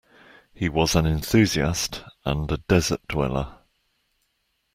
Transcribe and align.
He 0.51 0.67
was 0.67 0.95
an 0.95 1.05
enthusiast 1.05 2.03
and 2.25 2.51
a 2.51 2.57
desert 2.57 3.07
dweller. 3.07 3.59